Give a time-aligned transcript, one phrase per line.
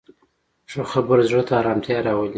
[0.71, 2.29] ښه خبره زړه ته ارامتیا راولي